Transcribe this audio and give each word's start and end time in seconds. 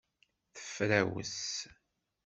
Tefrawes. 0.55 1.35